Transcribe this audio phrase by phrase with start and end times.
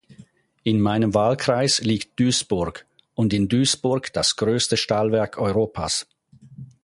[0.63, 6.07] In meinem Wahlkreis liegt Duisburg und in Duisburg das größte Stahlwerk Europas.